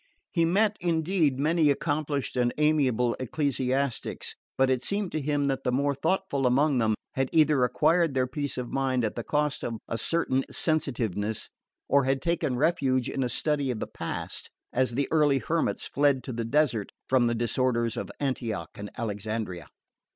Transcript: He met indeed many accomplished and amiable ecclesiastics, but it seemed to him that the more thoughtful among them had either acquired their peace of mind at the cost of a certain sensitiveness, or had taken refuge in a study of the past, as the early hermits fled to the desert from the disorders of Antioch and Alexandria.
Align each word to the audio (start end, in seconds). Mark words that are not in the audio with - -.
He 0.31 0.45
met 0.45 0.77
indeed 0.79 1.37
many 1.37 1.69
accomplished 1.69 2.35
and 2.35 2.51
amiable 2.57 3.15
ecclesiastics, 3.19 4.33
but 4.57 4.71
it 4.71 4.81
seemed 4.81 5.11
to 5.11 5.21
him 5.21 5.45
that 5.45 5.63
the 5.63 5.71
more 5.71 5.93
thoughtful 5.93 6.47
among 6.47 6.79
them 6.79 6.95
had 7.13 7.29
either 7.31 7.63
acquired 7.63 8.15
their 8.15 8.25
peace 8.25 8.57
of 8.57 8.71
mind 8.71 9.03
at 9.05 9.13
the 9.13 9.23
cost 9.23 9.63
of 9.63 9.75
a 9.87 9.99
certain 9.99 10.43
sensitiveness, 10.49 11.51
or 11.87 12.05
had 12.05 12.19
taken 12.19 12.55
refuge 12.55 13.09
in 13.11 13.21
a 13.21 13.29
study 13.29 13.69
of 13.69 13.79
the 13.79 13.85
past, 13.85 14.49
as 14.73 14.95
the 14.95 15.07
early 15.11 15.37
hermits 15.37 15.85
fled 15.85 16.23
to 16.23 16.33
the 16.33 16.45
desert 16.45 16.91
from 17.07 17.27
the 17.27 17.35
disorders 17.35 17.95
of 17.95 18.09
Antioch 18.19 18.71
and 18.75 18.89
Alexandria. 18.97 19.67